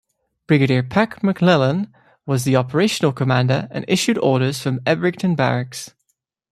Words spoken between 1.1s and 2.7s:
MacLellan was the